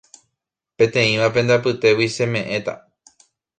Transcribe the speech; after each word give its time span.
Peteĩva 0.77 1.27
pende 1.35 1.51
apytégui 1.57 2.07
cheme'ẽta 2.15 2.73